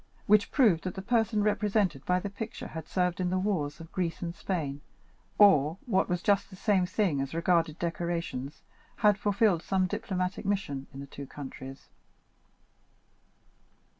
[0.25, 3.91] which proved that the person represented by the picture had served in the wars of
[3.91, 4.81] Greece and Spain,
[5.37, 8.63] or, what was just the same thing as regarded decorations,
[8.95, 11.89] had fulfilled some diplomatic mission in the two countries.